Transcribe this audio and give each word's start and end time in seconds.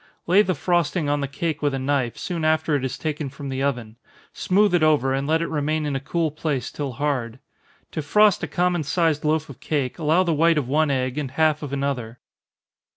Lay 0.25 0.41
the 0.41 0.55
frosting 0.55 1.09
on 1.09 1.19
the 1.21 1.27
cake 1.27 1.61
with 1.61 1.75
a 1.75 1.77
knife, 1.77 2.17
soon 2.17 2.43
after 2.43 2.73
it 2.75 2.83
is 2.83 2.97
taken 2.97 3.29
from 3.29 3.49
the 3.49 3.61
oven 3.61 3.97
smooth 4.33 4.73
it 4.73 4.81
over, 4.81 5.13
and 5.13 5.27
let 5.27 5.43
it 5.43 5.47
remain 5.47 5.85
in 5.85 5.95
a 5.95 5.99
cool 5.99 6.31
place 6.31 6.71
till 6.71 6.93
hard. 6.93 7.37
To 7.91 8.01
frost 8.01 8.41
a 8.41 8.47
common 8.47 8.81
sized 8.81 9.23
loaf 9.23 9.47
of 9.47 9.59
cake, 9.59 9.99
allow 9.99 10.23
the 10.23 10.33
white 10.33 10.57
of 10.57 10.67
one 10.67 10.89
egg, 10.89 11.19
and 11.19 11.29
half 11.29 11.61
of 11.61 11.71
another. 11.71 12.17